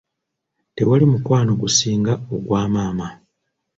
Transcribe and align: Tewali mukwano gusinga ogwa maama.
Tewali 0.75 1.05
mukwano 1.11 1.51
gusinga 1.61 2.13
ogwa 2.33 2.61
maama. 2.73 3.07